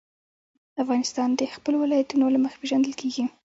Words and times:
افغانستان 0.83 1.29
د 1.35 1.41
خپلو 1.53 1.75
ولایتونو 1.79 2.25
له 2.33 2.39
مخې 2.43 2.57
پېژندل 2.61 2.93
کېږي. 3.01 3.25